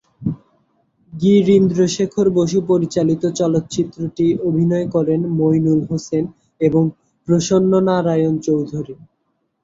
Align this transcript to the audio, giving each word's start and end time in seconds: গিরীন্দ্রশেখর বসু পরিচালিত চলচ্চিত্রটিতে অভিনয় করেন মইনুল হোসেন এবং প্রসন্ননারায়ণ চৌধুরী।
গিরীন্দ্রশেখর 1.13 2.27
বসু 2.37 2.59
পরিচালিত 2.67 3.23
চলচ্চিত্রটিতে 3.39 4.25
অভিনয় 4.47 4.87
করেন 4.95 5.21
মইনুল 5.37 5.81
হোসেন 5.89 6.23
এবং 6.61 6.83
প্রসন্ননারায়ণ 7.27 8.35
চৌধুরী। 8.39 8.95